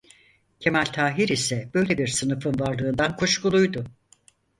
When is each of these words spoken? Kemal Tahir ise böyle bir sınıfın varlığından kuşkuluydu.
Kemal 0.59 0.85
Tahir 0.91 1.29
ise 1.29 1.69
böyle 1.73 1.97
bir 1.97 2.07
sınıfın 2.07 2.59
varlığından 2.59 3.15
kuşkuluydu. 3.15 3.85